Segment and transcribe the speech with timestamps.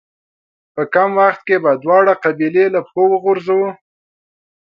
[0.73, 3.69] په کم وخت کې به دواړه قبيلې له پښو وغورځوو.